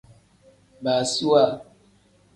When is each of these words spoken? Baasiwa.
Baasiwa. 0.83 1.43